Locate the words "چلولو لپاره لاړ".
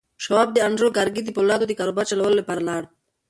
2.11-2.83